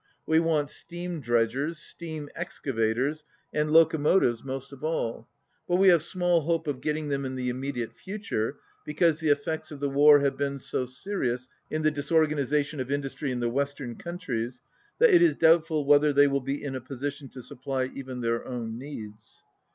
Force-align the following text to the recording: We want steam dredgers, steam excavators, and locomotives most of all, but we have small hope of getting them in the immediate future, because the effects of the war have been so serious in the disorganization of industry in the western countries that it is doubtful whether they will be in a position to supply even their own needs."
We 0.25 0.39
want 0.39 0.71
steam 0.71 1.19
dredgers, 1.21 1.77
steam 1.77 2.27
excavators, 2.35 3.23
and 3.53 3.69
locomotives 3.71 4.43
most 4.43 4.73
of 4.73 4.83
all, 4.83 5.29
but 5.67 5.75
we 5.75 5.89
have 5.89 6.01
small 6.01 6.41
hope 6.41 6.65
of 6.65 6.81
getting 6.81 7.09
them 7.09 7.23
in 7.23 7.35
the 7.35 7.49
immediate 7.49 7.93
future, 7.93 8.57
because 8.83 9.19
the 9.19 9.29
effects 9.29 9.69
of 9.69 9.79
the 9.79 9.91
war 9.91 10.17
have 10.21 10.37
been 10.39 10.57
so 10.57 10.87
serious 10.87 11.47
in 11.69 11.83
the 11.83 11.91
disorganization 11.91 12.79
of 12.79 12.89
industry 12.89 13.31
in 13.31 13.41
the 13.41 13.47
western 13.49 13.95
countries 13.95 14.63
that 14.97 15.11
it 15.13 15.21
is 15.21 15.35
doubtful 15.35 15.85
whether 15.85 16.11
they 16.11 16.25
will 16.25 16.41
be 16.41 16.63
in 16.63 16.73
a 16.73 16.81
position 16.81 17.29
to 17.29 17.43
supply 17.43 17.85
even 17.93 18.21
their 18.21 18.43
own 18.47 18.79
needs." 18.79 19.43